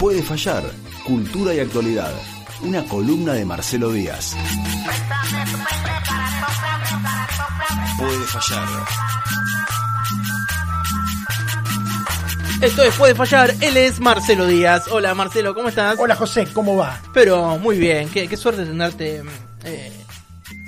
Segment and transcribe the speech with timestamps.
[0.00, 0.62] Puede fallar,
[1.06, 2.12] cultura y actualidad.
[2.62, 4.34] Una columna de Marcelo Díaz.
[7.98, 8.68] Puede fallar.
[12.62, 14.88] Esto es Puede Fallar, él es Marcelo Díaz.
[14.90, 15.96] Hola Marcelo, ¿cómo estás?
[15.98, 17.00] Hola José, ¿cómo va?
[17.14, 19.22] Pero muy bien, qué, qué suerte tenerte
[19.64, 19.92] eh,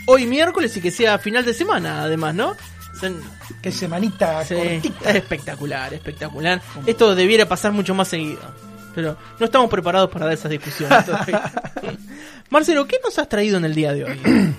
[0.06, 2.54] hoy miércoles y que sea final de semana además, ¿no?
[2.98, 3.20] Son-
[3.60, 5.10] Qué semanita sí, cortita.
[5.10, 6.62] es espectacular, espectacular.
[6.86, 8.40] Esto debiera pasar mucho más seguido.
[8.94, 11.04] Pero no estamos preparados para dar esas discusiones.
[12.50, 14.20] Marcelo, ¿qué nos has traído en el día de hoy?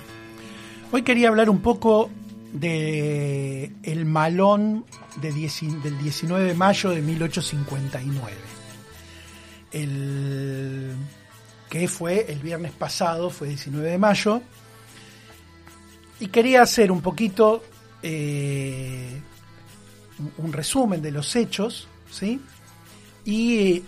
[0.92, 2.10] Hoy quería hablar un poco
[2.52, 4.84] de el malón
[5.16, 8.36] de del 19 de mayo de 1859.
[9.72, 10.92] El
[11.68, 14.40] que fue el viernes pasado, fue 19 de mayo.
[16.20, 17.64] Y quería hacer un poquito
[18.00, 19.20] eh,
[20.38, 22.40] un resumen de los hechos, ¿sí?
[23.24, 23.82] Y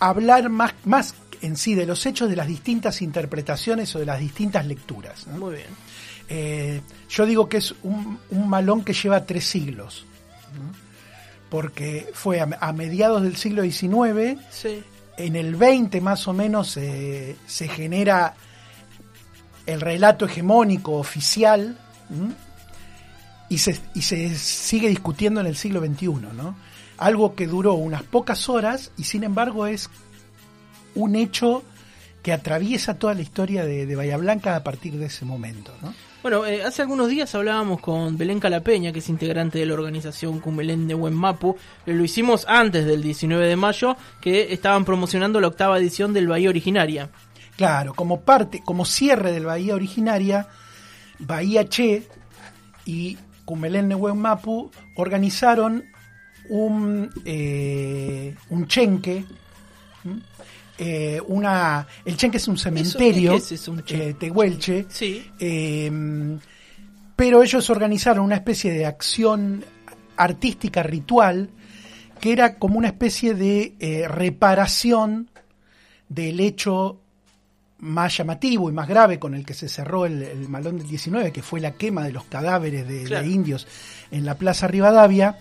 [0.00, 4.18] hablar más, más en sí de los hechos, de las distintas interpretaciones o de las
[4.20, 5.26] distintas lecturas.
[5.26, 5.36] ¿no?
[5.38, 5.68] Muy bien.
[6.28, 10.04] Eh, yo digo que es un, un malón que lleva tres siglos,
[10.54, 10.72] ¿no?
[11.48, 14.82] porque fue a, a mediados del siglo XIX, Sí.
[15.16, 18.34] en el 20 más o menos eh, se genera
[19.66, 21.76] el relato hegemónico oficial
[23.48, 26.54] y se, y se sigue discutiendo en el siglo XXI, ¿no?
[27.00, 29.90] Algo que duró unas pocas horas y sin embargo es
[30.94, 31.64] un hecho
[32.22, 35.92] que atraviesa toda la historia de, de Bahía Blanca a partir de ese momento, ¿no?
[36.22, 40.38] Bueno, eh, hace algunos días hablábamos con Belén Calapeña, que es integrante de la organización
[40.38, 41.56] Cumelén de Buen Mapu.
[41.86, 46.28] Eh, Lo hicimos antes del 19 de mayo, que estaban promocionando la octava edición del
[46.28, 47.08] Bahía Originaria.
[47.56, 50.46] Claro, como parte, como cierre del Bahía originaria,
[51.18, 52.06] Bahía Che
[52.84, 55.84] y Cumelén Nehuen Mapu organizaron
[56.50, 59.24] un, eh, un chenque.
[60.78, 64.08] Eh, una, el chenque es un cementerio es un chenque?
[64.10, 65.30] eh, tehuelche, Sí.
[65.38, 66.38] eh,
[67.16, 69.62] pero ellos organizaron una especie de acción
[70.16, 71.50] artística ritual
[72.18, 75.28] que era como una especie de reparación
[76.08, 76.98] del hecho
[77.80, 81.30] más llamativo y más grave con el que se cerró el, el malón del 19,
[81.30, 83.66] que fue la quema de los cadáveres de, de indios
[84.10, 85.38] en la Plaza Rivadavia,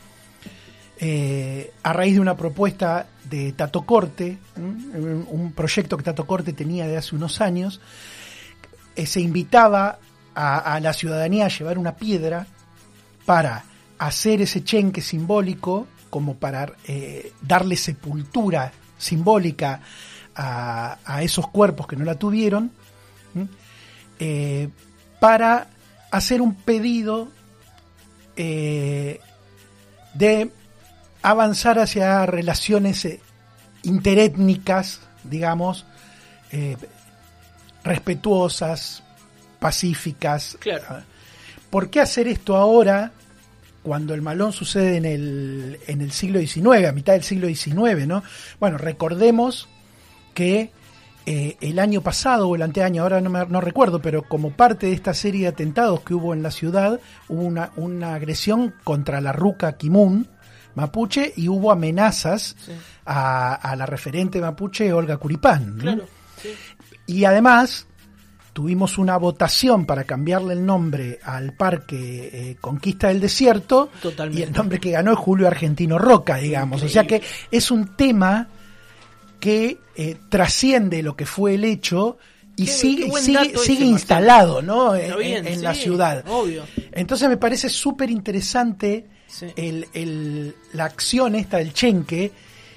[1.02, 6.88] eh, a raíz de una propuesta de Tato Corte, un, proyecto que Tato Corte tenía
[6.88, 7.80] de hace unos años,
[8.98, 10.00] eh, se invitaba
[10.36, 12.48] a, la ciudadanía a llevar una piedra
[13.26, 13.64] para
[13.98, 19.80] hacer ese chenque simbólico, como para eh, darle sepultura simbólica
[20.36, 22.72] a, esos cuerpos que no la tuvieron,
[25.20, 25.68] para
[26.12, 27.30] hacer un pedido
[28.36, 29.20] de
[31.22, 33.20] avanzar hacia relaciones eh,
[33.84, 35.86] interétnicas, digamos,
[36.52, 36.78] eh,
[37.84, 39.04] respetuosas,
[39.60, 40.58] pacíficas.
[40.60, 41.04] Claro.
[41.70, 43.12] ¿Por qué hacer esto ahora
[43.84, 48.08] cuando el malón sucede en el, en el siglo XIX, a mitad del siglo XIX,
[48.08, 48.24] ¿no?
[48.60, 49.70] Bueno, recordemos
[50.34, 50.72] que
[51.26, 54.88] eh, el año pasado o el anteaño, ahora no, me, no recuerdo, pero como parte
[54.88, 59.22] de esta serie de atentados que hubo en la ciudad, hubo una, una agresión contra
[59.22, 60.28] la ruca Kimun
[60.76, 62.72] mapuche y hubo amenazas Sí.
[63.06, 65.78] a, a la referente mapuche Olga Curipán.
[65.78, 65.82] ¿no?
[65.84, 66.06] Claro.
[66.42, 66.50] sí.
[67.08, 67.88] Y además
[68.54, 73.90] tuvimos una votación para cambiarle el nombre al parque eh, Conquista del Desierto.
[74.02, 74.40] Totalmente.
[74.42, 76.84] Y el nombre que ganó es Julio Argentino Roca, digamos.
[76.84, 77.22] O sea que
[77.52, 78.48] es un tema
[79.40, 82.18] que eh, trasciende lo que fue el hecho
[82.58, 83.10] y Qué- sigue,
[83.66, 84.94] qué instalado ¿no?
[84.94, 86.26] en, Está bien, en la ciudad.
[86.28, 86.64] Obvio.
[86.92, 89.48] Entonces me parece súper interesante Sí.
[89.56, 92.32] el, el- la acción esta del Chenque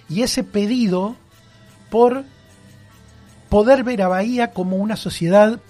[0.09, 1.17] y ese pedido
[1.91, 2.25] por
[3.49, 5.61] poder ver a Bahía como una sociedad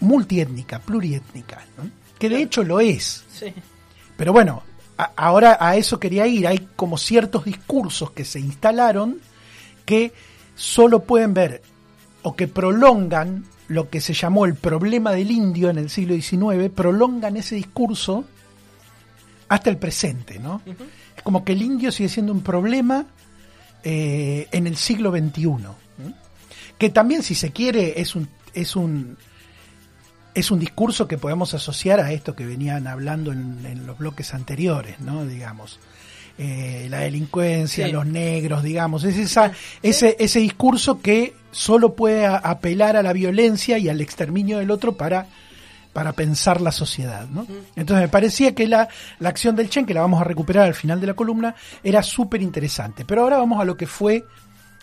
[0.00, 1.90] multiétnica, pluriétnica, ¿no?
[2.18, 3.24] que de hecho lo es.
[3.32, 3.52] Sí.
[4.16, 4.62] Pero bueno,
[4.98, 6.46] a- ahora a eso quería ir.
[6.46, 9.18] Hay como ciertos discursos que se instalaron
[9.84, 10.12] que
[10.54, 11.62] solo pueden ver
[12.22, 16.70] o que prolongan lo que se llamó el problema del indio en el siglo XIX,
[16.74, 18.24] prolongan ese discurso
[19.54, 20.60] hasta el presente, ¿no?
[21.16, 23.06] Es como que el indio sigue siendo un problema
[23.82, 25.46] eh, en el siglo XXI.
[26.78, 29.16] Que también, si se quiere, es un, es un
[30.34, 34.34] es un discurso que podemos asociar a esto que venían hablando en, en los bloques
[34.34, 35.24] anteriores, ¿no?
[35.24, 35.78] Digamos.
[36.36, 37.92] Eh, la delincuencia, Sí.
[37.92, 39.04] los negros, digamos.
[39.04, 39.52] Es esa,
[39.84, 44.96] ese, ese discurso que solo puede apelar a la violencia y al exterminio del otro
[44.96, 45.28] para,
[45.94, 47.46] para pensar la sociedad, ¿no?
[47.76, 48.88] Entonces me parecía que la,
[49.20, 52.02] la acción del Chen, que la vamos a recuperar al final de la columna, era
[52.02, 53.04] súper interesante.
[53.06, 54.26] Pero ahora vamos a lo que fue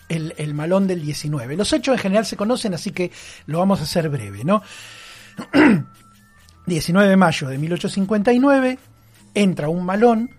[0.07, 1.57] el, el malón del 19.
[1.57, 3.11] Los hechos en general se conocen, así que
[3.45, 4.63] lo vamos a hacer breve, ¿no?
[6.65, 8.79] 19 de mayo de 1859,
[9.33, 10.29] entra un malón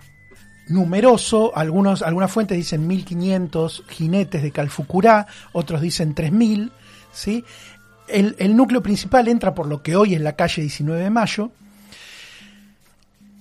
[0.68, 6.72] numeroso, algunos, algunas fuentes dicen 1500 jinetes de Calfucurá, otros dicen 3000,
[7.12, 7.44] ¿sí?
[8.08, 11.50] El, el núcleo principal entra por lo que hoy es la calle 19 de mayo.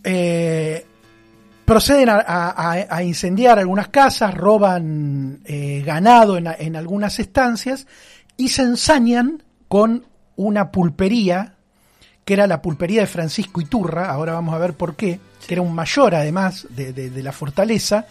[0.04, 0.86] Eh,
[1.66, 7.88] proceden a, incendiar algunas casas, roban eh, ganado en, en algunas estancias
[8.38, 10.06] y se ensañan con
[10.36, 11.54] una pulpería,
[12.26, 15.62] que era la pulpería de Francisco Iturra, ahora vamos a ver por qué, que era
[15.62, 18.06] un mayor además de, de- de la fortaleza.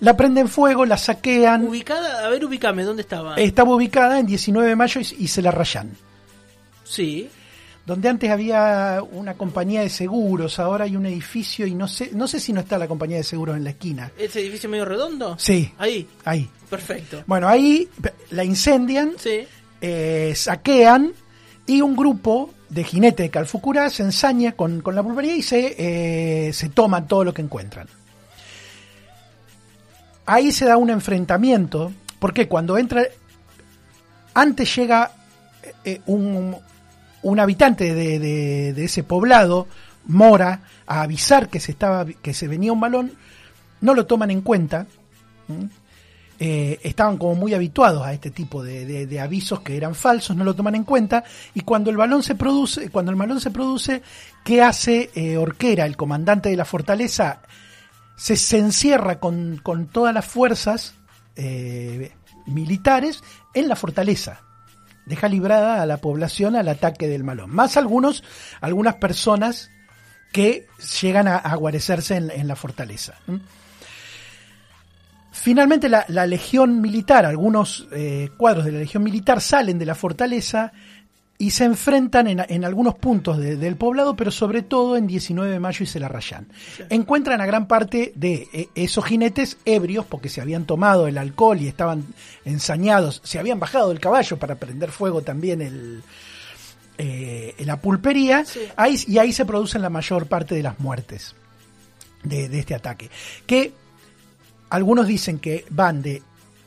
[0.00, 3.36] La prenden fuego, la saquean, Ubicada, a ver, ubicame, ¿dónde estaba?
[3.36, 5.90] estaba ubicada en 19 de mayo y, y se la rayan.
[6.84, 7.28] Sí.
[7.86, 12.26] Donde antes había una compañía de seguros, ahora hay un edificio y no sé, no
[12.26, 14.10] sé si no está la compañía de seguros en la esquina.
[14.18, 15.36] ¿Ese edificio medio redondo?
[15.38, 16.48] Sí, Ahí, ahí.
[16.70, 17.22] perfecto.
[17.26, 17.88] Bueno, ahí
[18.30, 19.46] la incendian, Sí.
[19.82, 21.12] eh, saquean
[21.66, 25.74] y un grupo de jinetes de Calfucurá se ensaña con, con la pulpería y se,
[26.48, 27.86] eh, se toman todo lo que encuentran.
[30.26, 33.02] Ahí se da un enfrentamiento, porque cuando entra,
[34.34, 35.10] antes llega
[35.84, 36.56] eh, un,
[37.22, 39.66] un habitante de, de- ese poblado,
[40.06, 43.12] Mora, a avisar que se, estaba, que se venía un balón,
[43.80, 44.86] no lo toman en cuenta.
[46.40, 50.44] eh, estaban como muy habituados a este tipo de, de- avisos que eran falsos, no
[50.44, 51.22] lo toman en cuenta,
[51.54, 54.02] y cuando el balón se produce, cuando el balón se produce,
[54.44, 57.40] ¿qué hace eh, Orquera, el comandante de la fortaleza?
[58.16, 60.94] Se, se encierra con, con todas las fuerzas
[61.36, 62.12] eh,
[62.46, 63.22] militares
[63.54, 64.40] en la fortaleza.
[65.06, 67.50] Deja librada a la población al ataque del malón.
[67.50, 68.24] Más algunos,
[68.60, 69.70] algunas personas
[70.32, 70.66] que
[71.00, 73.14] llegan a, a guarecerse en, en la fortaleza.
[75.30, 79.94] Finalmente la, la legión militar, algunos eh, cuadros de la legión militar salen de la
[79.94, 80.72] fortaleza
[81.46, 85.50] y se enfrentan en, en algunos puntos de- del poblado, pero sobre todo en 19
[85.50, 86.46] de mayo y se la rayan.
[86.90, 91.60] Encuentran a gran parte de eh, esos jinetes ebrios porque se habían tomado el alcohol
[91.60, 92.04] y estaban
[92.44, 96.02] ensañados, se habían bajado del caballo para prender fuego también el,
[96.98, 98.60] eh, la pulpería, Sí.
[98.76, 101.34] ahí, y ahí se producen la mayor parte de las muertes
[102.22, 103.10] de, de este ataque.
[103.46, 103.72] Que
[104.70, 106.22] algunos dicen que van de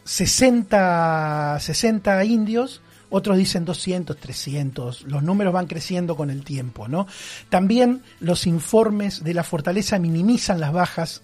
[0.06, 7.08] 60, 60 indios, otros dicen 200, 300, los números van creciendo con el tiempo, ¿no?
[7.50, 11.22] También los informes de la fortaleza minimizan las bajas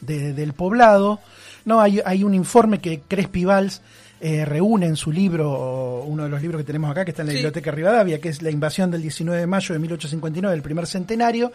[0.00, 1.20] de- del poblado,
[1.64, 1.80] ¿no?
[1.80, 3.82] Hay, hay un informe que Crespi Valls
[4.22, 7.28] eh, reúne en su libro, uno de los libros que tenemos acá, que está en
[7.28, 7.36] la Sí.
[7.38, 11.52] Biblioteca Rivadavia, que es La invasión del 19 de mayo de 1859, el primer centenario,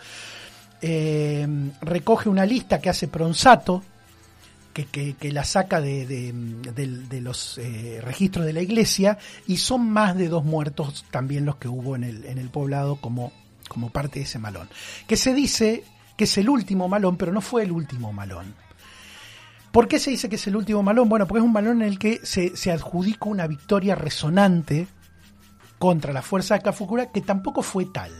[0.81, 1.47] eh,
[1.81, 3.83] recoge una lista que hace Pronsato,
[4.83, 9.17] que, la saca de, de- los eh, registros de la iglesia,
[9.47, 12.97] y son más de dos muertos también los que hubo en el, en el poblado
[12.97, 13.31] como,
[13.93, 14.67] parte de ese malón.
[15.07, 15.83] Que se dice
[16.17, 18.53] que es el último malón, pero no fue el último malón.
[19.71, 21.09] ¿Por qué se dice que es el último malón?
[21.09, 24.87] Bueno, porque es un malón en el que se, se adjudica una victoria resonante
[25.79, 28.11] contra la fuerza de Cafukura que tampoco fue tal.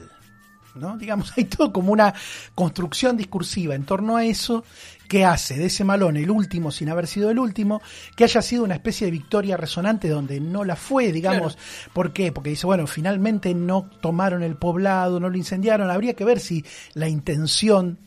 [0.76, 0.98] ¿No?
[0.98, 2.14] Digamos, hay todo como una
[2.54, 4.64] construcción discursiva en torno a eso
[5.08, 7.82] que hace de ese malón el último sin haber sido el último,
[8.16, 11.58] que haya sido una especie de victoria resonante donde no la fue, digamos.
[11.94, 12.32] ¿Por qué?
[12.32, 15.92] Porque dice, bueno, finalmente no tomaron el poblado, no lo incendiaron.
[15.92, 18.00] Habría que ver si la intención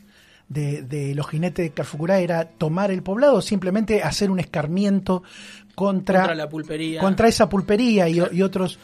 [0.48, 5.22] de, de los jinetes de Carfucurá era tomar el poblado o simplemente hacer un escarmiento
[5.74, 7.00] contra, Contra la pulpería.
[7.00, 8.78] contra esa pulpería y, y otros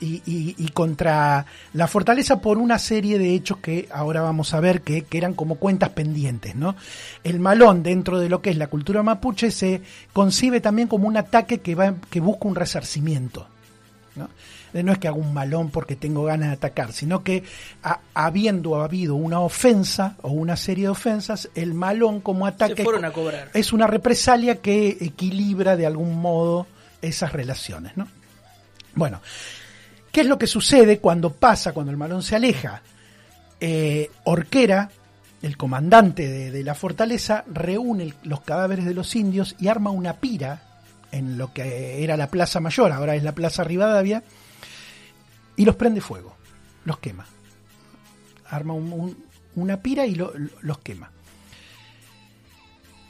[0.00, 4.60] y, y- y contra la fortaleza por una serie de hechos que ahora vamos a
[4.60, 6.74] ver que, que eran como cuentas pendientes, ¿no?
[7.22, 9.80] El malón dentro de lo que es la cultura mapuche se
[10.12, 13.46] concibe también como un ataque que va que busca un resarcimiento,
[14.16, 14.28] ¿no?
[14.74, 17.44] Eh, No es que haga un malón porque tengo ganas de atacar, sino que
[17.84, 22.82] ha- habiendo habido una ofensa o una serie de ofensas, el malón como ataque Se
[22.82, 23.50] fueron a cobrar.
[23.54, 26.66] es una represalia que equilibra de algún modo
[27.00, 28.08] esas relaciones, ¿no?
[28.96, 29.20] Bueno,
[30.14, 32.82] ¿qué es lo que sucede cuando pasa, cuando el malón se aleja?
[33.60, 34.88] Eh, Orquera,
[35.42, 40.62] el comandante de, la fortaleza, reúne los cadáveres de los indios y arma una pira
[41.10, 44.22] en lo que era la Plaza Mayor, ahora es la Plaza Rivadavia,
[45.56, 46.36] y los prende fuego,
[46.84, 47.26] los quema.
[48.50, 49.24] Arma un- un-
[49.56, 51.10] una pira y lo- lo- los quema.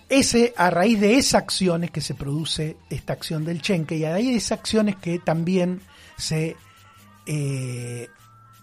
[0.09, 4.05] Ese, a raíz de esa acción es que se produce esta acción del Chenque y
[4.05, 5.81] a raíz de esa acción es que también
[6.17, 6.57] se,
[7.27, 8.09] eh,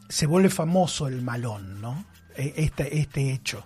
[0.09, 2.05] se vuelve famoso el malón, ¿no?
[2.35, 3.65] Eh, Este, este hecho.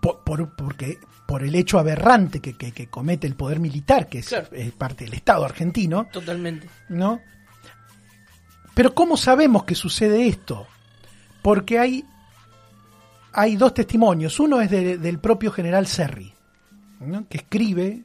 [0.00, 4.18] por, por- porque por el hecho aberrante que, que- que comete el poder militar, que
[4.20, 4.48] es, Claro.
[4.52, 6.68] es parte del Estado argentino, Totalmente.
[6.88, 7.20] ¿no?
[8.74, 10.66] Pero ¿cómo sabemos que sucede esto?
[11.42, 12.04] Porque hay,
[13.32, 14.38] hay dos testimonios.
[14.38, 16.32] Uno es de- del propio general Serri,
[17.00, 17.26] ¿no?
[17.28, 18.04] que escribe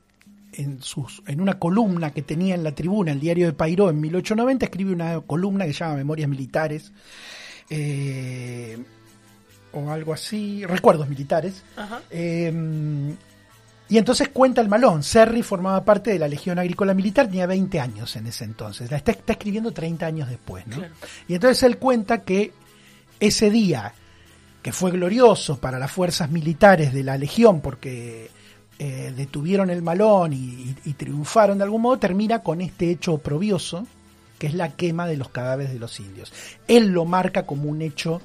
[0.54, 4.00] en, sus, en una columna que tenía en la tribuna, el diario de Pairó, en
[4.00, 6.92] 1890, escribe una columna que se llama Memorias Militares,
[7.70, 8.78] eh,
[9.74, 11.64] o algo así, Recuerdos Militares.
[11.76, 12.02] Ajá.
[12.10, 13.14] Eh,
[13.92, 15.04] y entonces cuenta el malón.
[15.04, 18.90] Serri formaba parte de la Legión Agrícola Militar, tenía 20 años en ese entonces.
[18.90, 20.78] La está, está escribiendo 30 años después, ¿no?
[20.78, 20.94] Claro.
[21.28, 22.54] Y entonces él cuenta que
[23.20, 23.94] ese día,
[24.62, 28.30] que fue glorioso para las fuerzas militares de la Legión, porque
[28.84, 33.86] eh, detuvieron el malón y, triunfaron de algún modo, termina con este hecho oprobioso,
[34.40, 36.34] que es la quema de los cadáveres de los indios.
[36.68, 38.22] Él lo marca como un hecho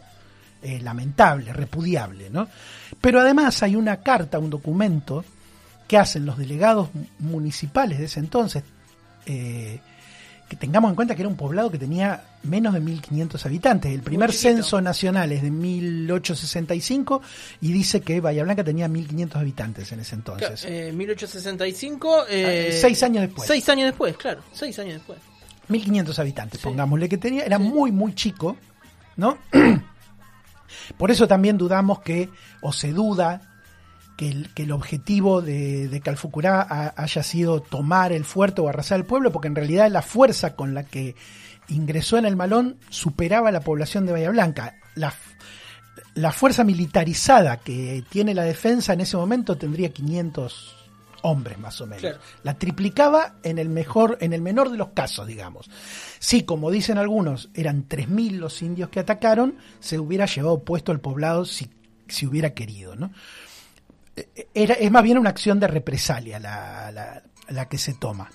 [0.62, 2.48] eh, lamentable, repudiable, ¿no?
[3.02, 5.26] Pero además hay una carta, un documento
[5.86, 8.64] que hacen los delegados mu- municipales de ese entonces,
[9.26, 9.78] eh,
[10.48, 13.92] que tengamos en cuenta que era un poblado que tenía menos de 1.500 habitantes.
[13.92, 17.20] El primer censo nacional es de 1865
[17.60, 20.64] y dice que Bahía Blanca tenía 1.500 habitantes en ese entonces.
[20.64, 22.26] Eh, 1865.
[22.28, 23.46] eh, Ah, seis años después.
[23.48, 24.42] Seis años después, claro.
[24.52, 25.18] Seis años después.
[25.68, 26.64] 1500 habitantes, Sí.
[26.68, 27.64] pongámosle que tenía, era Sí.
[27.64, 28.56] muy, muy chico,
[29.16, 29.38] ¿no?
[30.96, 32.28] Por eso también dudamos que,
[32.60, 33.55] o se duda,
[34.16, 38.68] que el, que el objetivo de, de Calfucurá ha- haya sido tomar el fuerte o
[38.68, 41.14] arrasar el pueblo, porque en realidad la fuerza con la que
[41.68, 44.76] ingresó en el Malón superaba la población de Bahía Blanca.
[44.94, 45.12] La,
[46.32, 50.76] fuerza militarizada que tiene la defensa en ese momento tendría 500
[51.22, 52.00] hombres más o menos.
[52.02, 52.18] Claro.
[52.42, 55.68] La triplicaba en el mejor, en el menor de los casos, digamos.
[56.18, 61.00] Si, como dicen algunos, eran 3.000 los indios que atacaron, se hubiera llevado puesto el
[61.00, 61.68] poblado si,
[62.08, 63.10] si hubiera querido, ¿no?
[64.54, 68.30] Era, es más bien una acción de represalia la, la- la que se toma.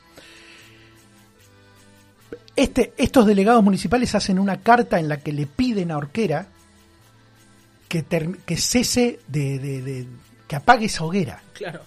[2.56, 6.48] Este, estos delegados municipales hacen una carta en la que le piden a Orquera
[7.88, 8.04] que,
[8.46, 10.08] que cese de, de- de-
[10.48, 11.82] que apague esa hoguera Claro.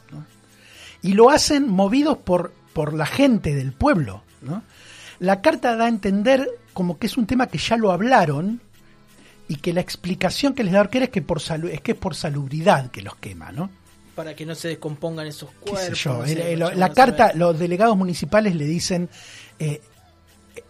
[1.02, 4.22] y lo hacen movidos por, por la gente del pueblo.
[4.42, 4.62] ¿no?
[5.20, 8.60] La carta da a entender como que es un tema que ya lo hablaron
[9.48, 12.14] y que la explicación que les da Orquera es que, por es, que es por
[12.14, 13.52] salubridad que los quema.
[13.52, 13.70] ¿no?
[14.14, 15.98] Para que no se descompongan esos ¿Qué cuerpos.
[15.98, 16.18] sé yo?
[16.18, 19.08] no sé, El- el- vaya la carta, los delegados municipales le dicen,
[19.58, 19.80] eh,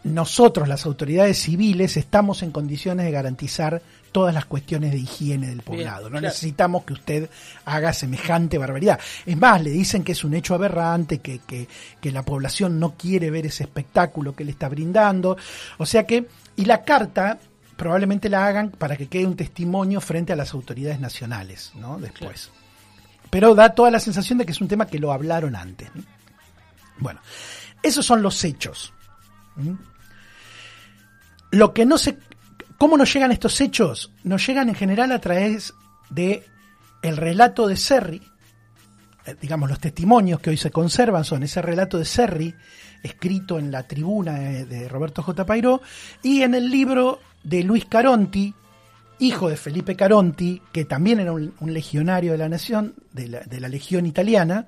[0.03, 3.83] nosotros, las autoridades civiles, estamos en condiciones de garantizar
[4.13, 6.05] todas las cuestiones de higiene del poblado.
[6.05, 6.27] no claro.
[6.29, 7.29] necesitamos que usted
[7.65, 8.99] haga semejante barbaridad.
[9.27, 11.69] Es más, le dicen que es un hecho aberrante, que, que,
[12.01, 15.37] que la población no quiere ver ese espectáculo que le está brindando.
[15.79, 17.39] O sea que, y la carta
[17.77, 21.99] probablemente la hagan para que quede un testimonio frente a las autoridades nacionales, ¿no?
[21.99, 22.51] Después
[23.35, 25.91] pero da toda la sensación de que es un tema que lo hablaron antes.
[25.93, 26.05] ¿no?
[26.99, 27.21] Bueno,
[27.83, 28.93] esos son los hechos.
[31.51, 32.17] Lo que no se,
[32.79, 34.13] ¿cómo nos llegan estos hechos?
[34.23, 35.75] Nos llegan en general a través
[36.11, 36.47] de
[37.03, 38.23] el relato de Serri,
[39.27, 42.55] eh, digamos los testimonios que hoy se conservan son ese relato de Serri
[43.03, 45.45] escrito en la tribuna de, de Roberto J.
[45.45, 45.83] Pairó
[46.23, 48.55] y en el libro de Luis Caronti,
[49.19, 53.41] hijo de Felipe Caronti, que también era un, un legionario de la nación, de la,
[53.41, 54.67] de la legión italiana,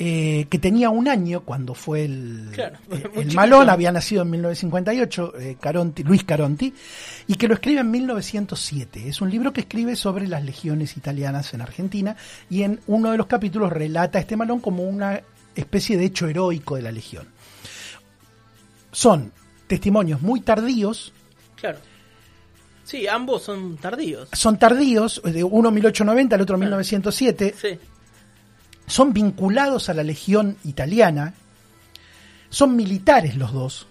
[0.00, 3.34] eh, que tenía un año cuando fue el, Claro, eh, el.
[3.34, 6.72] Malón, había nacido en 1958, eh, Caronti, Luis Caronti,
[7.26, 9.08] y que lo escribe en 1907.
[9.08, 12.16] Es un libro que escribe sobre las legiones italianas en Argentina
[12.48, 15.20] y en uno de los capítulos relata a este Malón como una
[15.56, 17.26] especie de hecho heroico de la legión.
[18.92, 19.32] Son
[19.66, 21.12] testimonios muy tardíos,
[21.56, 21.78] Claro.
[22.88, 24.28] Sí, ambos son tardíos.
[24.32, 26.76] son tardíos, de uno 1890, el otro Claro.
[26.76, 27.78] 1907, Sí.
[28.86, 31.34] son vinculados a la legión italiana,
[32.48, 33.86] son militares los dos.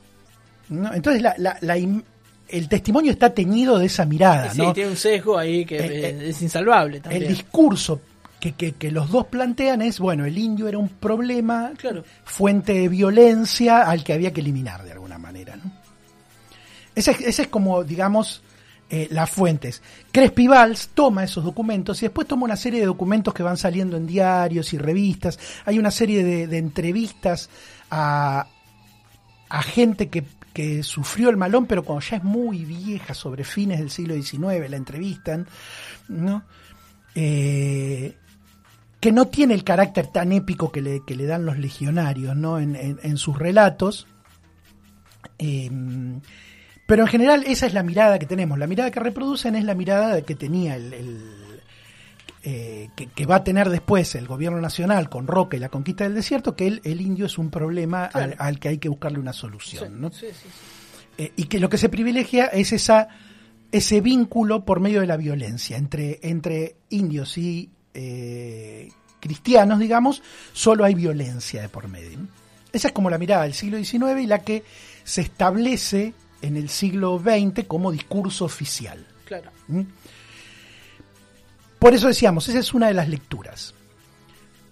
[0.69, 0.93] ¿no?
[0.93, 2.03] Entonces la- la- la im-
[2.49, 4.49] el testimonio está teñido de esa mirada.
[4.51, 4.73] Sí, ¿no?
[4.73, 7.21] tiene un sesgo ahí que eh, el- es insalvable también.
[7.23, 8.01] El discurso
[8.39, 12.03] que, que- que los dos plantean es, bueno, el indio era un problema, Claro.
[12.25, 15.55] fuente de violencia al que había que eliminar de alguna manera.
[15.55, 15.71] ¿no?
[16.95, 18.41] Ese, es- ese es como, digamos,
[18.89, 19.81] eh, las fuentes.
[20.11, 23.97] Crespi Valls toma esos documentos y después toma una serie de documentos que van saliendo
[23.97, 25.37] en diarios y revistas.
[25.65, 27.49] Hay una serie de, entrevistas
[27.91, 28.47] a,
[29.49, 33.79] a gente que, que sufrió el malón, pero cuando ya es muy vieja, sobre fines
[33.79, 35.47] del siglo XIX, la entrevistan,
[36.07, 36.43] ¿no?
[37.15, 38.15] Eh,
[38.99, 42.57] que no tiene el carácter tan épico que le, que le dan los legionarios, ¿no?
[42.59, 44.07] En, en- en sus relatos.
[45.39, 45.69] Eh,
[46.87, 48.57] pero en general esa es la mirada que tenemos.
[48.57, 51.61] La mirada que reproducen es la mirada que tenía el, el-
[52.43, 56.15] eh, que, va a tener después el gobierno nacional con Roca y la conquista del
[56.15, 59.99] desierto, que el, el indio es un problema al, que hay que buscarle una solución.
[61.17, 63.09] Eh, y que lo que se privilegia es esa,
[63.71, 68.89] ese vínculo por medio de la violencia entre, entre indios y eh,
[69.19, 70.21] cristianos, digamos,
[70.53, 72.19] solo hay violencia de por medio.
[72.71, 74.63] Esa es como la mirada del siglo XIX y la que
[75.03, 79.05] se establece en el siglo XX como discurso oficial.
[79.25, 79.51] Claro.
[79.67, 79.81] ¿Mm?
[81.79, 83.73] Por eso decíamos, esa es una de las lecturas.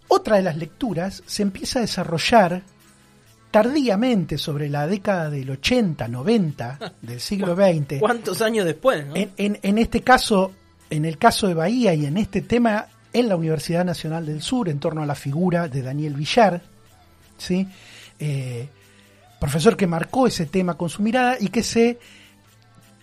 [0.08, 2.64] Otra de las lecturas se empieza a desarrollar
[3.52, 8.00] tardíamente sobre la década del 80, 90 del siglo XX.
[8.00, 9.06] ¿Cuántos años después?
[9.14, 10.52] En, este caso,
[10.90, 14.68] en el caso de Bahía y en este tema en la Universidad Nacional del Sur,
[14.68, 16.62] en torno a la figura de Daniel Villar,
[17.38, 17.66] ¿sí?
[18.20, 18.68] Eh,
[19.46, 22.00] profesor que marcó ese tema con su mirada y que se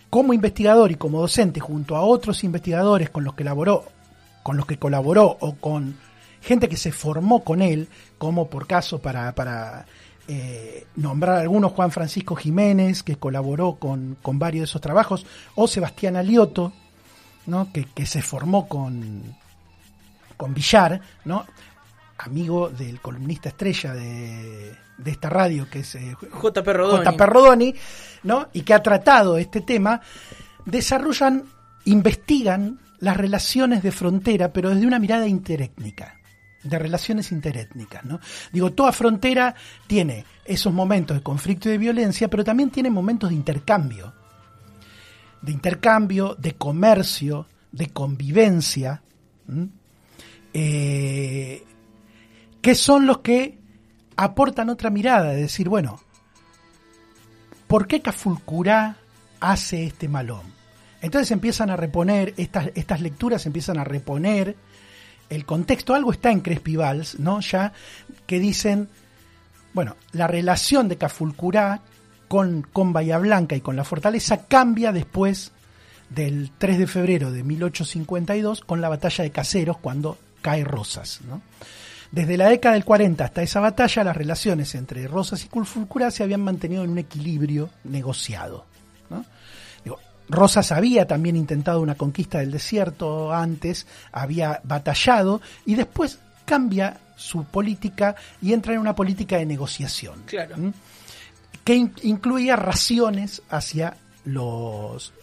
[0.09, 3.85] como investigador y como docente junto a otros investigadores con los que elaboró,
[4.43, 5.95] con los que colaboró o con
[6.41, 9.85] gente que se formó con él, como por caso para, para
[10.27, 16.17] eh, nombrar algunos, Juan Francisco Jiménez, que colaboró con, varios de esos trabajos, o Sebastián
[16.17, 16.73] Alioto,
[17.45, 17.71] ¿no?
[17.71, 19.23] que, que se formó con,
[20.35, 21.45] con Villar, ¿no?
[22.17, 27.05] amigo del columnista estrella de, de esta radio, que es eh, JP Rodoni.
[27.05, 27.75] JP Rodoni,
[28.23, 28.47] ¿no?
[28.53, 30.01] y que ha tratado este tema,
[30.65, 31.43] desarrollan,
[31.85, 36.19] investigan las relaciones de frontera, pero desde una mirada interétnica,
[36.63, 38.05] de relaciones interétnicas.
[38.05, 38.19] ¿no?
[38.51, 39.55] Digo, toda frontera
[39.87, 44.13] tiene esos momentos de conflicto y de violencia, pero también tiene momentos de intercambio,
[45.41, 49.01] de intercambio, de comercio, de convivencia,
[50.53, 51.63] eh,
[52.61, 53.62] que son los que
[54.15, 55.99] aportan otra mirada, de decir, bueno,
[57.67, 58.97] ¿por qué Cafulcurá
[59.39, 60.41] hace este malón?
[61.01, 64.55] Entonces empiezan a reponer, estas, estas lecturas empiezan a reponer
[65.29, 67.39] el contexto, algo está en Crespivals, ¿no?
[67.41, 67.73] Ya
[68.25, 68.87] que dicen,
[69.73, 71.81] bueno, la relación de Cafulcurá
[72.27, 75.51] con, con Bahía Blanca y con la fortaleza cambia después
[76.09, 81.41] del 3 de febrero de 1852 con la batalla de Caseros cuando cae Rosas, ¿no?
[82.13, 86.21] Desde la década del 40 hasta esa batalla, las relaciones entre Rosas y Cafulcurá se
[86.21, 88.65] habían mantenido en un equilibrio negociado.
[90.29, 97.45] Rosas había también intentado una conquista del desierto antes, había batallado y después cambia su
[97.45, 100.23] política y entra en una política de negociación.
[101.63, 105.13] Que incluía raciones hacia los,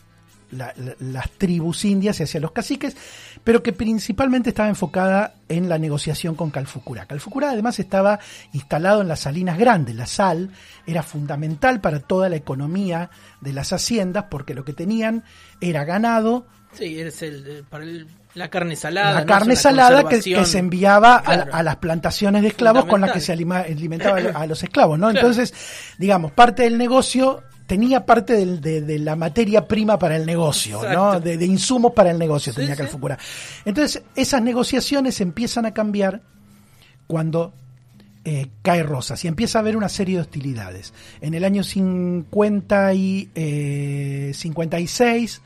[0.51, 2.97] las tribus indias y hacia los caciques,
[3.45, 7.07] pero que principalmente estaba enfocada en la negociación con Calfucurá.
[7.07, 8.19] Calfucurá además estaba
[8.53, 10.51] instalado en las salinas grandes, la sal
[10.87, 13.11] era fundamental para toda la economía
[13.41, 15.25] de las haciendas porque lo que tenían
[15.61, 16.47] era ganado.
[16.73, 17.85] Sí, es el, para
[18.35, 19.21] la carne salada.
[19.21, 23.33] La carne salada que, se enviaba a, las plantaciones de esclavos con las que se
[23.33, 25.11] alimentaba a los esclavos, ¿no?
[25.11, 25.53] Entonces,
[25.99, 31.21] digamos, parte del negocio tenía parte de, la materia prima para el negocio, ¿no?
[31.21, 32.83] De, insumos para el negocio tenía sí,
[33.65, 36.21] Entonces, esas negociaciones empiezan a cambiar
[37.07, 37.53] cuando
[38.25, 40.93] eh, cae Rosas y empieza a haber una serie de hostilidades.
[41.21, 43.31] En el año 50 y
[44.35, 45.41] 56 eh,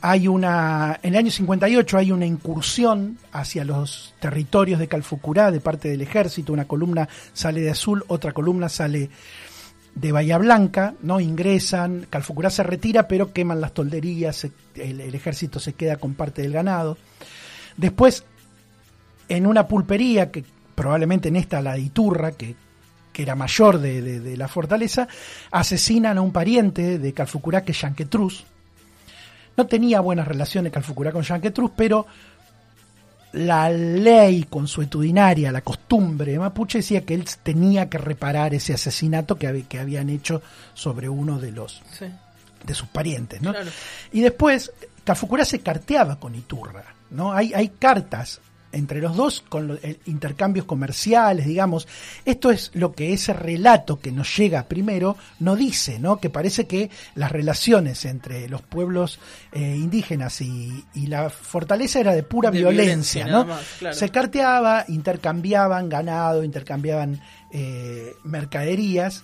[0.00, 5.58] hay una, en el año 58 hay una incursión hacia los territorios de Calfucurá de
[5.58, 9.10] parte del ejército, una columna sale de azul, otra columna sale
[9.94, 11.20] de Bahía Blanca, ¿no?
[11.20, 16.52] Ingresan, Calfucurá se retira, pero queman las tolderías, el, ejército se queda con parte del
[16.52, 16.98] ganado.
[17.76, 18.24] Después,
[19.28, 22.56] en una pulpería, que probablemente en esta la de Iturra, que,
[23.16, 25.06] era mayor de, la fortaleza,
[25.52, 28.44] asesinan a un pariente de Calfucurá, que es Yanquetruz.
[29.56, 32.06] No tenía buenas relaciones Calfucurá con Yanquetruz, pero
[33.34, 39.64] la ley consuetudinaria, la costumbre mapuche decía que él tenía que reparar ese asesinato que,
[39.68, 40.40] que habían hecho
[40.72, 41.82] sobre uno de los
[42.64, 43.52] de sus parientes, ¿no?
[44.12, 47.32] Y después Cafukura se carteaba con Iturra, ¿no?
[47.32, 48.40] Hay, hay cartas
[48.74, 51.88] entre los dos con los intercambios comerciales, digamos.
[52.24, 56.18] Esto es lo que ese relato que nos llega primero no dice, ¿no?
[56.18, 59.18] Que parece que las relaciones entre los pueblos
[59.52, 63.46] eh, indígenas y, la fortaleza era de pura violencia, ¿no?
[63.92, 67.20] Se carteaba, intercambiaban ganado, intercambiaban
[67.52, 69.22] eh, mercaderías.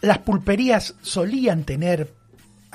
[0.00, 2.14] Las pulperías solían tener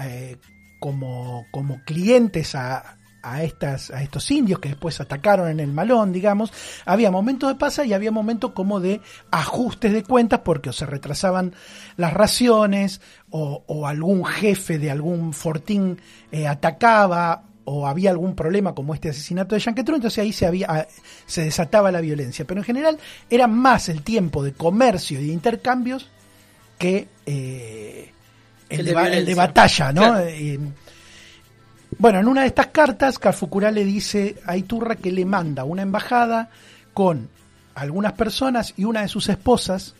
[0.01, 0.37] eh,
[0.79, 6.11] como, como clientes a, a, estas, a estos indios que después atacaron en el malón,
[6.11, 6.51] digamos,
[6.85, 10.85] había momentos de paz y había momentos como de ajustes de cuentas porque o se
[10.85, 11.53] retrasaban
[11.95, 15.99] las raciones o, algún jefe de algún fortín
[16.31, 20.87] eh, atacaba o había algún problema como este asesinato de Yanquetrón, entonces ahí se, había,
[21.25, 22.45] se desataba la violencia.
[22.45, 22.97] Pero en general
[23.29, 26.09] era más el tiempo de comercio y de intercambios
[26.77, 28.11] que eh,
[28.69, 30.01] el, El de, de el batalla, ¿no?
[30.01, 30.25] Claro.
[31.99, 35.81] Bueno, en una de estas cartas, Calfucurá le dice a Iturra que le manda una
[35.81, 36.49] embajada
[36.93, 37.29] con
[37.75, 39.95] algunas personas y una de sus esposas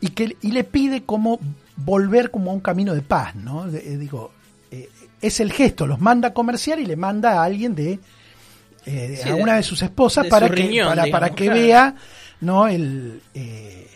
[0.00, 1.40] y que y le pide como
[1.76, 3.66] volver como a un camino de paz, ¿no?
[3.70, 4.30] De- eh, digo,
[4.70, 4.88] eh,
[5.20, 7.98] es el gesto, los manda a comerciar y le manda a alguien de
[8.86, 11.44] eh, Sí, a una de sus esposas para su que riñón, para, digamos, para que
[11.46, 11.60] claro.
[11.60, 11.94] vea,
[12.40, 12.68] ¿no?
[12.68, 13.87] El eh,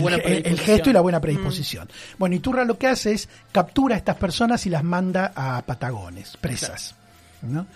[0.00, 1.88] buena el- gesto y la buena predisposición.
[2.18, 6.36] Bueno, Iturra lo que hace es captura a estas personas y las manda a Patagones,
[6.40, 6.94] presas.
[7.42, 7.66] ¿no?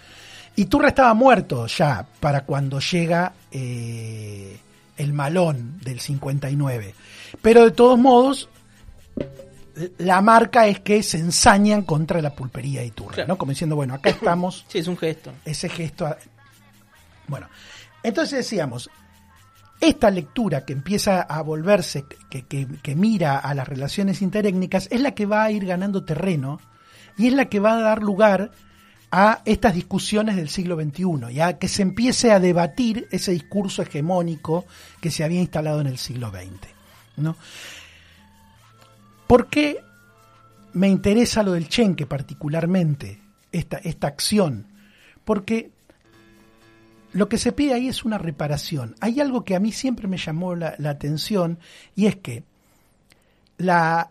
[0.56, 4.59] Iturra estaba muerto ya para cuando llega eh,
[4.96, 6.94] el malón del 59.
[7.40, 8.48] Pero de todos modos,
[9.98, 13.28] la marca es que se ensañan contra la pulpería de Iturra, Claro.
[13.28, 13.38] ¿no?
[13.38, 15.33] Como diciendo, bueno, acá estamos Sí, es un gesto.
[15.44, 16.06] ese gesto.
[16.06, 16.18] a-
[17.28, 17.48] Bueno,
[18.02, 18.90] entonces decíamos,
[19.80, 25.12] esta lectura que empieza a volverse, que, que- mira a las relaciones interétnicas, es la
[25.14, 26.60] que va a ir ganando terreno
[27.16, 28.50] y es la que va a dar lugar
[29.10, 34.66] a estas discusiones del siglo XXI, ya que se empiece a debatir ese discurso hegemónico
[35.00, 36.68] que se había instalado en el siglo XX.
[37.16, 37.36] ¿no?
[39.26, 39.78] ¿Por qué
[40.74, 43.20] me interesa lo del Chenque particularmente,
[43.52, 44.66] esta, esta acción?
[45.24, 45.70] Porque
[47.12, 48.94] lo que se pide ahí es una reparación.
[49.00, 51.58] Hay algo que a mí siempre me llamó la, la atención
[51.96, 52.44] y es que
[53.58, 54.10] la,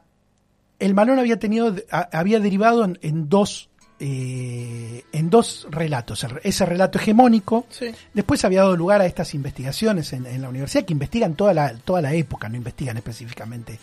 [0.80, 3.70] el Malón había tenido, a- había derivado en, en dos
[4.02, 6.24] eh, en dos relatos.
[6.24, 7.88] El- Ese relato hegemónico, Sí.
[8.14, 11.74] después había dado lugar a estas investigaciones en, en la universidad que investigan toda la,
[11.76, 13.78] toda la época, no investigan específicamente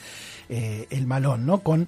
[0.48, 1.58] eh, el Malón, ¿no?
[1.60, 1.86] Con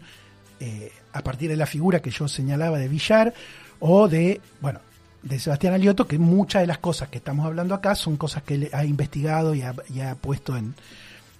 [0.60, 3.32] eh, a partir de la figura que yo señalaba de Villar
[3.80, 4.80] o de, bueno,
[5.22, 8.54] de Sebastián Alioto, que muchas de las cosas que estamos hablando acá son cosas que
[8.54, 10.74] él ha investigado y ha, y ha puesto en,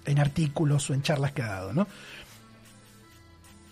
[0.05, 1.87] en artículos o en charlas que ha dado, ¿no?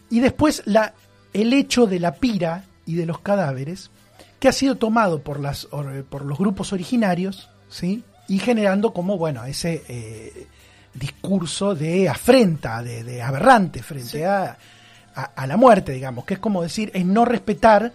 [0.10, 0.94] Y después la,
[1.34, 3.92] el hecho de la pira y de los cadáveres,
[4.40, 8.04] que ha sido tomado por, las, or- por los grupos originarios, ¿sí?
[8.30, 10.48] Y generando como, bueno, ese eh,
[10.94, 14.58] discurso de afrenta, de, de aberrante frente a,
[15.16, 17.92] a, a la muerte, digamos, que es como decir, es no respetar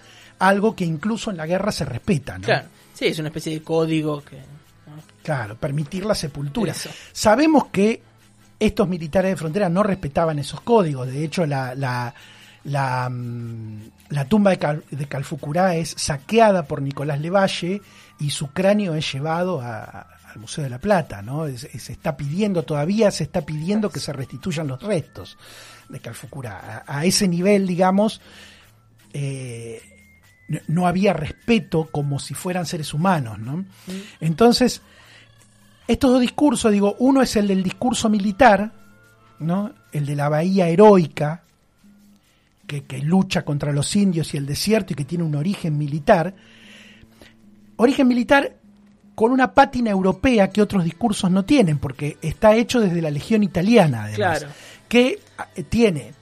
[0.48, 2.44] algo que incluso en la guerra se respeta, ¿no?
[2.44, 2.66] Claro.
[2.94, 4.36] Sí, es una especie de código que.
[4.36, 5.02] ¿no?
[5.22, 6.72] Claro, permitir la sepultura.
[6.72, 6.90] Eso.
[7.12, 8.02] Sabemos que
[8.58, 11.06] estos militares de frontera no respetaban esos códigos.
[11.08, 12.14] De hecho, la, la,
[12.64, 17.80] la, mm, la tumba de, Cal- de Calfucurá es saqueada por Nicolás Levalle
[18.20, 21.22] y su cráneo es llevado a- a- al Museo de la Plata.
[21.22, 21.46] ¿no?
[21.46, 25.38] Es- es- se está pidiendo, todavía se está pidiendo que se restituyan los restos
[25.88, 26.84] de Calfucurá.
[26.86, 28.20] A, a ese nivel, digamos,
[29.12, 29.91] eh,
[30.68, 33.38] no- había respeto como si fueran seres humanos.
[33.38, 33.64] ¿no?
[34.20, 34.82] Entonces,
[35.88, 38.72] estos dos discursos, digo, uno es el del discurso militar,
[39.38, 39.72] ¿no?
[39.92, 41.42] El de la bahía heroica,
[42.66, 46.34] que, que lucha contra los indios y el desierto y que tiene un origen militar.
[47.76, 48.56] Origen militar
[49.14, 53.42] con una pátina europea que otros discursos no tienen, porque está hecho desde la Legión
[53.42, 54.48] Italiana, además, Claro.
[54.88, 55.18] que
[55.56, 56.12] eh, tiene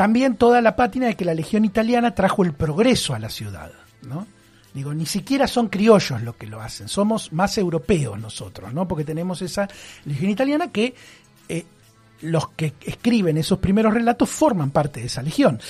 [0.00, 3.70] también toda la pátina de que la Legión Italiana trajo el progreso a la ciudad,
[4.00, 4.26] ¿no?
[4.72, 8.88] Digo, ni siquiera son criollos los que lo hacen, somos más europeos nosotros, ¿no?
[8.88, 9.68] Porque tenemos esa
[10.06, 10.94] Legión Italiana que
[11.50, 11.66] eh,
[12.22, 15.60] los que escriben esos primeros relatos forman parte de esa legión,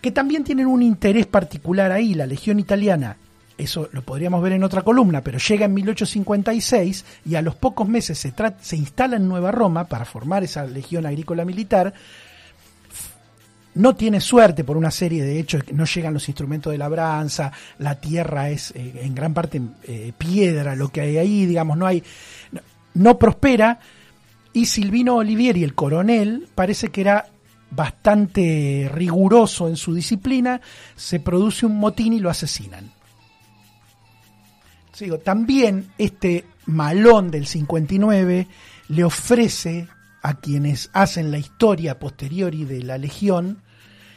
[0.00, 3.16] que también tienen un interés particular ahí, la Legión Italiana.
[3.56, 7.88] Eso lo podríamos ver en otra columna, pero llega en 1856 y a los pocos
[7.88, 11.94] meses se, se instala en Nueva Roma para formar esa legión agrícola militar,
[13.74, 18.00] no tiene suerte por una serie de hechos, no llegan los instrumentos de labranza, la
[18.00, 22.02] tierra es eh, en gran parte eh, piedra, lo que hay ahí, digamos, no hay,
[22.50, 22.60] no,
[22.94, 23.80] no prospera,
[24.52, 27.26] y Silvino Olivieri, el coronel, parece que era
[27.70, 30.60] bastante riguroso en su disciplina,
[30.94, 32.92] se produce un motín y lo asesinan.
[34.92, 38.46] Sí, digo, también este malón del 59
[38.88, 39.88] le ofrece
[40.22, 43.58] a quienes hacen la historia posteriori de la Legión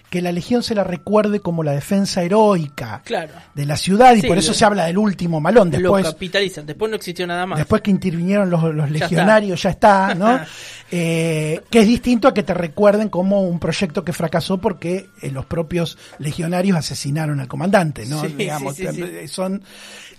[0.10, 3.34] que la Legión se la recuerde como la defensa heroica Claro.
[3.56, 5.72] de la ciudad y Sí, por eso lo- se habla del último malón.
[5.72, 6.66] lo Después, capitalizan.
[6.66, 7.58] Después no existió nada más.
[7.58, 10.40] después que intervinieron los, los Ya legionarios, ya está, ¿no?
[10.92, 15.32] Eh, que es distinto a que te recuerden como un proyecto que fracasó porque eh,
[15.32, 18.22] los propios legionarios asesinaron al comandante, ¿no?
[18.22, 18.86] Sí, Digamos, sí,
[19.28, 19.64] son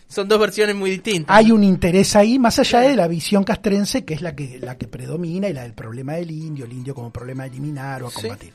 [0.08, 1.36] Son dos versiones muy distintas.
[1.36, 4.78] hay un interés ahí, más allá de la visión castrense, que es la que, la
[4.78, 8.06] que predomina, y la del problema del indio, el indio como problema a eliminar o
[8.06, 8.22] a Sí.
[8.22, 8.52] combatir.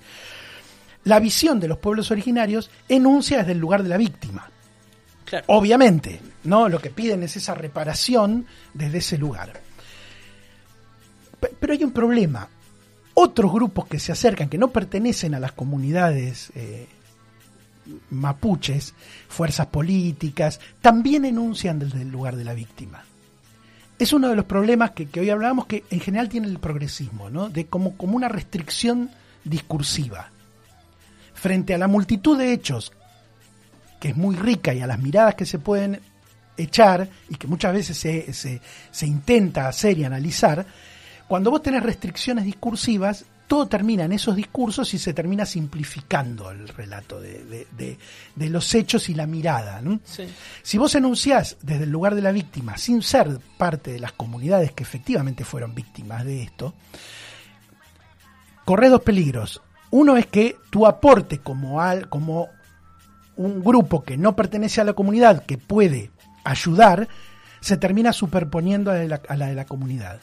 [1.03, 4.49] La visión de los pueblos originarios enuncia desde el lugar de la víctima.
[5.47, 6.67] Obviamente, ¿no?
[6.69, 9.61] Lo que piden es esa reparación desde ese lugar.
[11.59, 12.47] Pero hay un problema.
[13.13, 16.87] Otros grupos que se acercan, que no pertenecen a las comunidades eh,
[18.09, 18.93] mapuches,
[19.27, 23.03] fuerzas políticas, también enuncian desde el lugar de la víctima.
[23.97, 27.49] Es uno de los problemas que, hoy hablábamos que en general tiene el progresismo, ¿no?
[27.49, 29.11] De como, como una restricción
[29.43, 30.31] discursiva.
[31.33, 32.91] Frente a la multitud de hechos,
[33.99, 35.99] que es muy rica, y a las miradas que se pueden
[36.57, 40.65] echar, y que muchas veces se, se, se intenta hacer y analizar,
[41.27, 46.69] cuando vos tenés restricciones discursivas, todo termina en esos discursos y se termina simplificando el
[46.69, 47.97] relato de,
[48.37, 49.81] los hechos y la mirada.
[50.63, 54.71] Si vos enunciás desde el lugar de la víctima, sin ser parte de las comunidades
[54.71, 56.75] que efectivamente fueron víctimas de esto,
[58.63, 59.61] corres dos peligros.
[59.89, 62.47] Uno es que tu aporte como, al, como
[63.35, 66.11] un grupo que no pertenece a la comunidad, que puede
[66.45, 67.09] ayudar,
[67.59, 68.95] se termina superponiendo a
[69.35, 70.21] la de la comunidad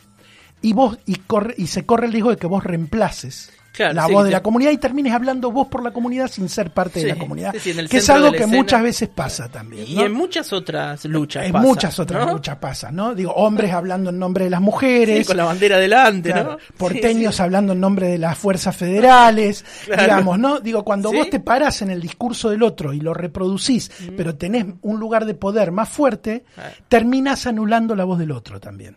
[0.63, 4.25] y vos y corre y se corre el riesgo de que vos reemplaces la voz
[4.25, 7.17] de la comunidad y termines hablando vos por la comunidad sin ser parte de la
[7.17, 9.85] comunidad, que es algo que muchas veces pasa también.
[9.87, 11.47] Y en muchas otras luchas.
[11.47, 13.15] En muchas otras luchas pasa, ¿no?
[13.15, 15.27] Digo, hombres hablando en nombre de las mujeres.
[15.27, 16.59] con la bandera delante, ¿no?
[16.77, 20.61] Porteños hablando en nombre de las fuerzas federales, digamos, ¿no?
[20.61, 24.67] Digo, cuando vos te parás en el discurso del otro y lo reproducís, pero tenés
[24.83, 26.71] un lugar de poder más fuerte, ah.
[26.89, 28.97] terminás anulando la voz del otro también.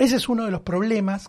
[0.00, 1.28] Ese es uno de los problemas.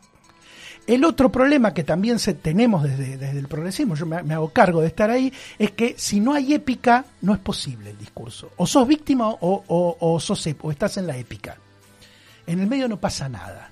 [0.87, 4.87] El otro problema que también se, tenemos desde, el progresismo, yo me, hago cargo de
[4.87, 8.51] estar ahí, es que si no hay épica, no es posible el discurso.
[8.55, 9.63] O sos víctima o,
[9.99, 11.57] o, sos, o estás en la épica.
[12.47, 13.71] En el medio no pasa nada.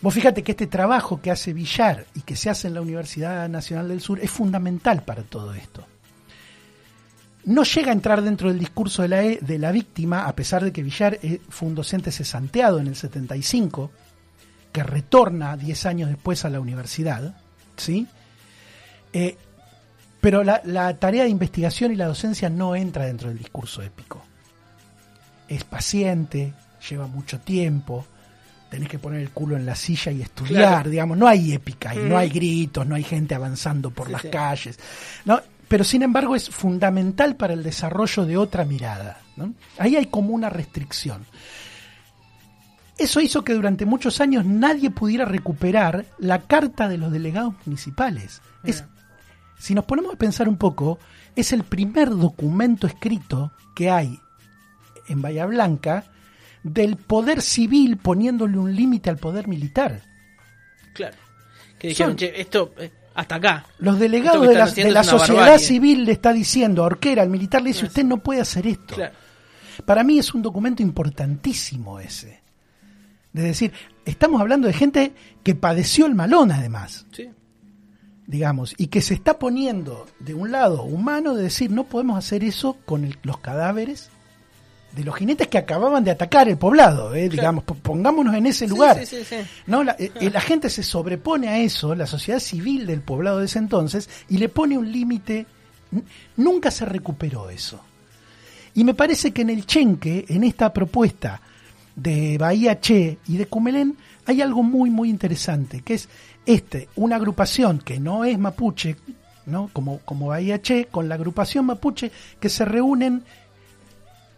[0.00, 3.48] Vos fíjate que este trabajo que hace Villar y que se hace en la Universidad
[3.50, 5.86] Nacional del Sur es fundamental para todo esto
[7.48, 10.62] no llega a entrar dentro del discurso de la, e, de la víctima, a pesar
[10.62, 13.90] de que Villar eh, fue un docente cesanteado en el 75,
[14.70, 17.34] que retorna 10 años después a la universidad,
[17.76, 18.06] ¿sí?
[19.14, 19.38] Eh,
[20.20, 24.22] pero la, tarea de investigación y la docencia no entra dentro del discurso épico.
[25.48, 26.52] Es paciente,
[26.90, 28.04] lleva mucho tiempo,
[28.68, 31.98] tenés que poner el culo en la silla y estudiar, digamos, no hay épica, y
[32.00, 34.78] no hay gritos, no hay gente avanzando por las calles.
[35.24, 35.40] ¿no?
[35.68, 39.20] Pero sin embargo es fundamental para el desarrollo de otra mirada.
[39.78, 41.24] Ahí hay como una restricción.
[42.96, 48.42] Eso hizo que durante muchos años nadie pudiera recuperar la carta de los delegados municipales.
[48.64, 48.84] Es,
[49.58, 50.98] si nos ponemos a pensar un poco,
[51.36, 54.18] es el primer documento escrito que hay
[55.08, 56.04] en Bahía Blanca
[56.64, 60.02] del poder civil poniéndole un límite al poder militar.
[60.92, 61.16] Claro.
[61.78, 63.66] Que dijeron, esto, eh, hasta acá.
[63.80, 64.54] Los delegados de
[64.92, 68.40] la, sociedad civil le está diciendo a Orquera, al militar le dice, usted no puede
[68.40, 68.94] hacer esto.
[69.84, 72.40] Para mí es un documento importantísimo ese.
[73.32, 73.72] De decir,
[74.04, 77.06] estamos hablando de gente que padeció el malón además.
[78.28, 82.44] Digamos, y que se está poniendo de un lado humano de decir, no podemos hacer
[82.44, 84.10] eso con los cadáveres
[84.98, 89.00] de los jinetes que acababan de atacar el poblado, eh, digamos, pongámonos en ese lugar.
[89.68, 89.82] ¿no?
[89.82, 93.60] Eh, eh, la, gente se sobrepone a eso, la sociedad civil del poblado de ese
[93.60, 95.46] entonces, y le pone un límite.
[96.36, 97.80] Nunca se recuperó eso.
[98.74, 101.40] Y me parece que en el Chenque, en esta propuesta
[101.94, 106.08] de Bahía Che y de Cumelén, hay algo muy, muy interesante, que es
[106.44, 108.96] este, una agrupación que no es mapuche,
[109.46, 109.70] ¿no?
[109.72, 113.22] Como, como Bahía Che, con la agrupación mapuche, que se reúnen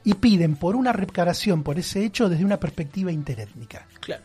[0.04, 3.86] y piden por una reparación por ese hecho desde una perspectiva interétnica.
[4.00, 4.22] Claro.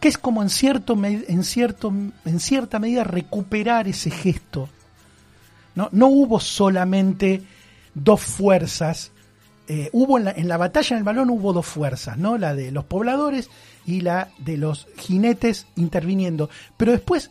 [0.00, 1.92] Que es como en, cierto, en, cierto,
[2.24, 4.68] en cierta medida recuperar ese gesto.
[5.74, 7.42] No, no hubo solamente
[7.94, 9.10] dos fuerzas,
[9.66, 12.38] eh, hubo en la, en la, batalla en el balón hubo dos fuerzas, ¿no?
[12.38, 13.50] La de los pobladores
[13.86, 16.48] y la de los jinetes interviniendo.
[16.76, 17.30] Pero después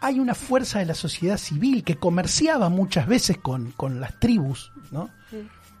[0.00, 4.72] hay una fuerza de la sociedad civil que comerciaba muchas veces con, con las tribus,
[4.90, 5.10] ¿no?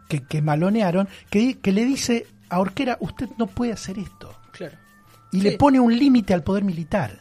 [0.08, 4.34] Que, malonearon, que, le dice a Orquera, usted no puede hacer esto.
[4.52, 4.76] Claro.
[5.32, 7.20] Y le pone un límite al poder militar.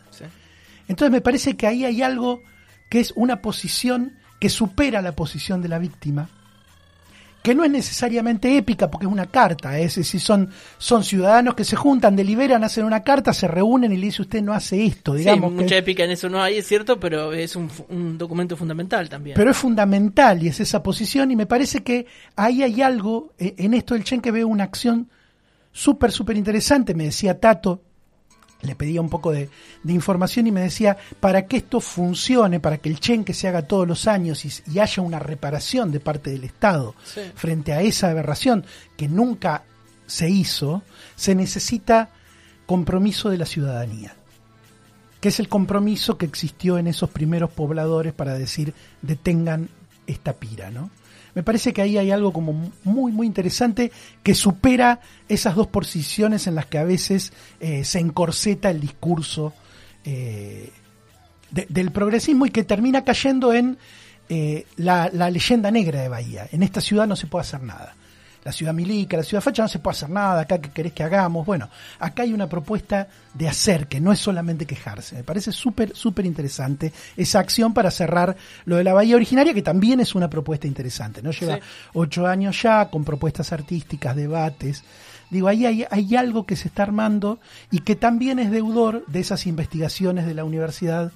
[0.88, 2.41] Entonces me parece que ahí hay algo
[2.89, 6.30] que es una posición que supera la posición de la víctima
[7.45, 11.63] que no es necesariamente épica porque es una carta, es decir, son, son ciudadanos que
[11.63, 15.13] se juntan, deliberan, hacen una carta, se reúnen y le dice usted no hace esto,
[15.13, 15.51] digamos.
[15.51, 19.10] Sí, mucha épica en eso no hay, es cierto, pero es un, un, documento fundamental
[19.10, 19.36] también.
[19.36, 23.53] Pero es fundamental y es esa posición y me parece que ahí hay algo, eh,
[23.60, 25.08] en esto del Chen que veo una acción
[25.71, 27.84] súper, súper interesante, me decía Tato,
[28.65, 29.49] le pedía un poco de,
[29.84, 33.63] de, información y me decía, para que esto funcione, para que el chenque se haga
[33.63, 37.21] todos los años y, y haya una reparación de parte del Estado Sí.
[37.36, 38.65] frente a esa aberración
[38.97, 39.63] que nunca
[40.08, 40.84] se hizo,
[41.15, 42.10] se necesita
[42.65, 44.15] compromiso de la ciudadanía,
[45.21, 49.69] que es el compromiso que existió en esos primeros pobladores para decir detengan
[50.08, 50.89] esta pira, ¿no?
[51.36, 53.91] Me parece que ahí hay algo como muy, muy interesante
[54.24, 59.54] que supera esas dos posiciones en las que a veces eh, se encorseta el discurso
[60.06, 60.71] eh,
[61.52, 63.78] de- del progresismo y que termina cayendo en
[64.30, 66.48] eh, la leyenda negra de Bahía.
[66.52, 67.95] En esta ciudad no se puede hacer nada.
[68.45, 71.01] La ciudad milica, la ciudad facha no se puede hacer nada, acá que querés que
[71.01, 71.45] hagamos.
[71.47, 71.67] Bueno,
[71.99, 75.15] acá hay una propuesta de hacer, que no es solamente quejarse.
[75.15, 79.63] Me parece súper, súper interesante esa acción para cerrar lo de la Bahía originaria, que
[79.63, 81.23] también es una propuesta interesante.
[81.23, 81.31] ¿no?
[81.31, 81.62] Lleva Sí.
[81.95, 84.84] ocho años ya, con propuestas artísticas, debates.
[85.31, 87.39] Digo, ahí hay, hay algo que se está armando
[87.71, 91.12] y que también es deudor de esas investigaciones de la universidad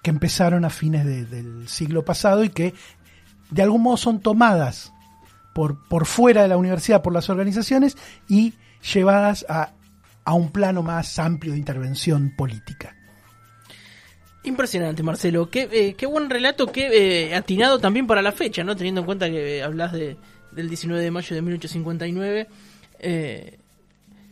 [0.00, 2.72] que empezaron a fines de- del siglo pasado y que
[3.50, 4.92] de algún modo son tomadas
[5.52, 7.96] por, por fuera de la universidad por las organizaciones
[8.28, 8.54] y
[8.94, 9.72] llevadas a,
[10.24, 12.96] a un plano más amplio de intervención política.
[14.44, 15.48] Impresionante, Marcelo.
[15.50, 18.74] Qué, eh, qué buen relato, qué eh, atinado también para la fecha, ¿no?
[18.74, 20.16] Teniendo en cuenta que eh, hablas de,
[20.50, 22.48] del 19 de mayo de 1859.
[22.98, 23.58] eh,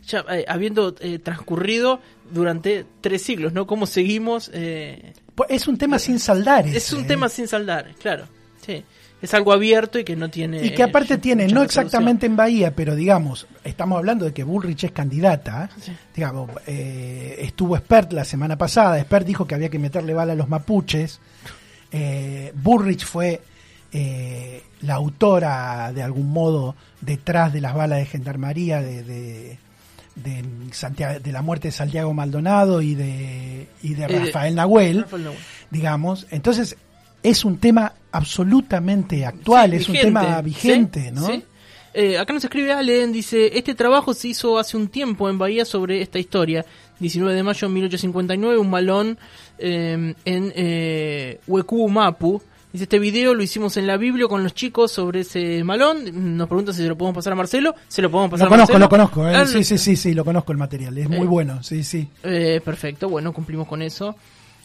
[0.03, 3.67] ya habiendo transcurrido durante tres siglos, ¿no?
[3.67, 4.49] ¿Cómo seguimos?
[4.49, 6.67] Pues Es un tema sin saldar.
[6.67, 8.25] es ese, un tema sin saldar, claro.
[8.65, 8.83] Sí.
[9.21, 10.65] Es algo abierto y que no tiene.
[10.65, 14.43] Y que aparte eh, tiene, no exactamente en Bahía, pero digamos, estamos hablando de que
[14.43, 15.69] Bullrich es candidata.
[15.79, 15.91] Sí.
[16.15, 18.99] Digamos, eh, estuvo Spert la semana pasada.
[19.01, 21.19] Spert dijo que había que meterle bala a los mapuches.
[21.91, 23.41] Eh, Bullrich fue
[23.93, 29.59] eh, la autora, de algún modo, detrás de las balas de gendarmería de, de,
[30.15, 35.01] de Santiago- de la muerte de Santiago Maldonado y de, y de de- Rafael Nahuel
[35.03, 35.39] Rafael Nahuel.
[35.69, 36.25] digamos.
[36.31, 36.77] Entonces,
[37.23, 41.27] es un tema absolutamente actual, Sí, es un tema vigente, sí, ¿no?
[41.27, 41.43] sí.
[41.93, 45.65] Eh, acá nos escribe Allen, dice, este trabajo se hizo hace un tiempo en Bahía
[45.65, 46.65] sobre esta historia.
[46.99, 49.17] 19 de mayo de 1859, un malón
[49.57, 51.39] eh, en eh,
[51.89, 52.41] Mapu.
[52.71, 56.37] Dice, este video lo hicimos en la Biblia con los chicos sobre ese malón.
[56.37, 57.75] Nos pregunta si se lo podemos pasar a Marcelo.
[57.89, 58.85] Se lo podemos pasar Lo a conozco, Marcelo.
[58.85, 59.35] lo conozco, ¿eh?
[59.35, 61.25] Ah, sí, sí, sí, sí, lo conozco el material, es muy Eh.
[61.25, 62.07] bueno, sí, sí.
[62.23, 64.15] Eh, perfecto, bueno, cumplimos con eso.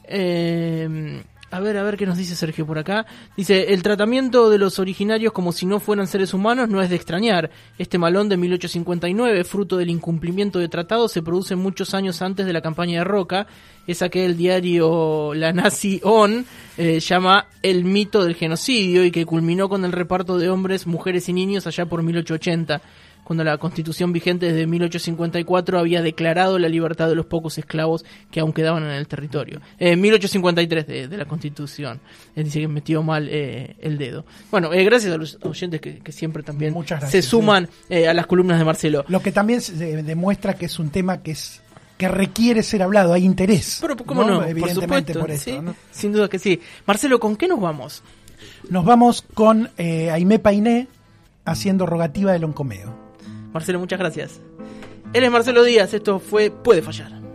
[0.05, 1.21] Eh,
[1.57, 3.07] a ver, a ver qué nos dice Sergio por acá.
[3.35, 6.97] Dice, el tratamiento de los originarios como si no fueran seres humanos no es de
[6.97, 7.51] extrañar.
[7.79, 12.53] Este malón de 1859, fruto del incumplimiento de tratados, se produce muchos años antes de
[12.53, 13.47] la campaña de Roca.
[13.87, 16.45] Esa que el diario La Nazi On
[16.77, 21.29] eh, llama el mito del genocidio y que culminó con el reparto de hombres, mujeres
[21.31, 22.83] y niños allá por 1880
[23.27, 28.39] cuando la constitución vigente desde 1854 había declarado la libertad de los pocos esclavos que
[28.39, 29.61] aún quedaban en el territorio.
[29.81, 31.99] Eh, 1853 de, de la constitución.
[32.37, 34.25] Él dice que metió mal eh, el dedo.
[34.53, 36.73] Bueno, eh, gracias a los oyentes que, que siempre también
[37.09, 39.05] se suman eh, a las columnas de Marcelo.
[39.09, 41.61] Lo que también se- demuestra que es un tema que es
[41.99, 43.79] que requiere ser hablado, hay interés.
[43.81, 44.45] Pero, ¿cómo no?
[44.45, 45.75] Evidentemente supuesto, por esto, sí, ¿no?
[45.91, 46.61] sin duda que sí.
[46.87, 48.05] Marcelo, ¿con qué nos vamos?
[48.71, 50.87] Nos vamos con eh, Aimé Painé
[51.45, 53.06] haciendo rogativa del oncomeo.
[53.57, 54.41] Marcelo, muchas gracias.
[55.15, 57.26] Él es Marcelo Díaz, esto fue Puede Fallar.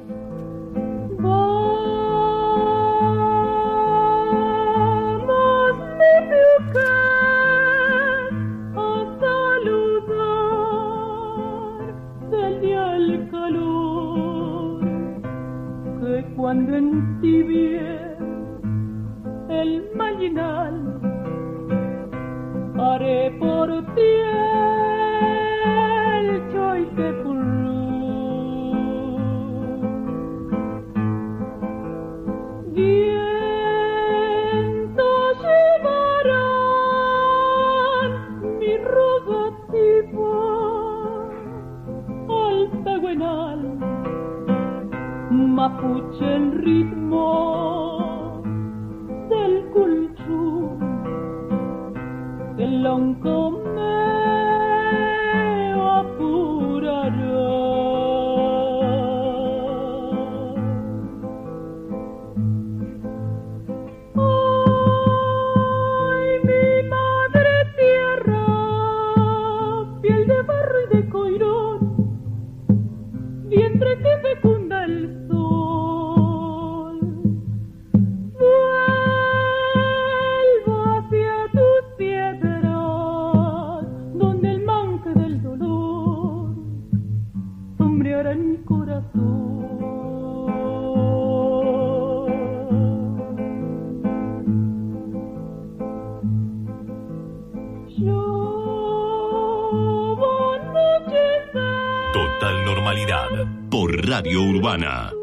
[45.72, 47.61] Mapuche el ritmo